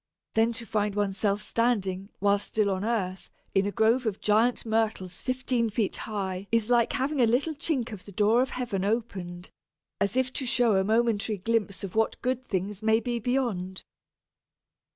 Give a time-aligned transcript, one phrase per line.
[0.33, 5.21] Then to find oneself standing (while still on earth) in a grove of giant Myrtles
[5.21, 9.51] fifteen feet high is like having a little chink of the door of heaven opened,
[9.99, 13.83] as if to show a momentary glimpse of what good things may be beyond!